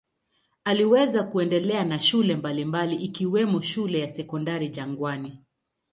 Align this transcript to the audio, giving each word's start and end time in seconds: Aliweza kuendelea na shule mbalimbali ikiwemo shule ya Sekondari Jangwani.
Aliweza 0.63 1.23
kuendelea 1.23 1.83
na 1.83 1.99
shule 1.99 2.35
mbalimbali 2.35 2.95
ikiwemo 2.95 3.61
shule 3.61 3.99
ya 3.99 4.07
Sekondari 4.07 4.69
Jangwani. 4.69 5.41